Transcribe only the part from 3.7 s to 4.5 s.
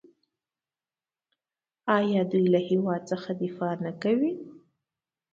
نه کوي؟